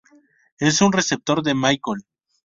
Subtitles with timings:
[0.57, 2.01] Es un receptor de Michael.